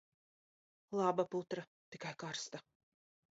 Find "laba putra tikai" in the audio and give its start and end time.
0.99-2.15